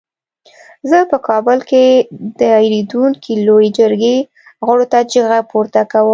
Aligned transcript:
زه 0.89 0.97
په 1.11 1.17
کابل 1.27 1.59
کې 1.69 1.83
د 2.01 2.03
دایریدونکې 2.39 3.33
لویې 3.47 3.69
جرګې 3.79 4.17
غړو 4.65 4.85
ته 4.91 4.99
چیغه 5.11 5.39
پورته 5.51 5.81
کوم. 5.91 6.09